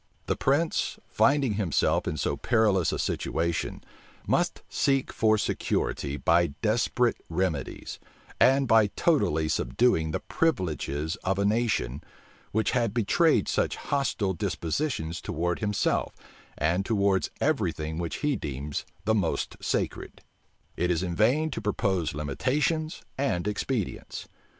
[0.25, 3.83] The prince, finding himself in so perilous a situation,
[4.25, 7.99] must seek for security by desperate remedies,
[8.39, 12.03] and by totally subduing the privileges of a nation,
[12.51, 16.15] which had betrayed such hostile dispositions towards himself,
[16.57, 20.23] and towards every thing which he deems the most sacred.
[20.75, 24.27] It is in vain to propose limitations and expedients.